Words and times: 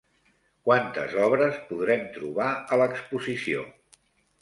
Quantes 0.69 1.13
obres 1.27 1.61
podrem 1.69 2.09
trobar 2.17 2.51
a 2.79 2.83
l'exposició? 2.83 3.71